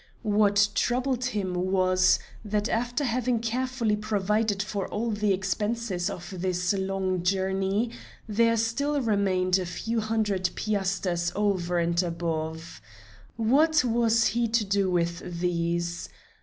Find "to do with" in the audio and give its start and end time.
14.47-15.39